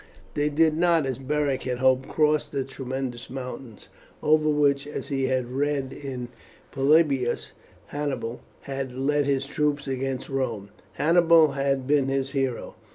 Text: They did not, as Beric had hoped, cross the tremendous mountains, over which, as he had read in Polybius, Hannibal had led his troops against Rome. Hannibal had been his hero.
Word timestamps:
They 0.33 0.49
did 0.49 0.75
not, 0.75 1.05
as 1.05 1.19
Beric 1.19 1.61
had 1.61 1.77
hoped, 1.77 2.09
cross 2.09 2.49
the 2.49 2.63
tremendous 2.63 3.29
mountains, 3.29 3.89
over 4.23 4.49
which, 4.49 4.87
as 4.87 5.09
he 5.09 5.25
had 5.25 5.51
read 5.51 5.93
in 5.93 6.29
Polybius, 6.71 7.51
Hannibal 7.85 8.41
had 8.61 8.93
led 8.95 9.25
his 9.25 9.45
troops 9.45 9.87
against 9.87 10.27
Rome. 10.27 10.71
Hannibal 10.93 11.49
had 11.49 11.85
been 11.85 12.07
his 12.07 12.31
hero. 12.31 12.73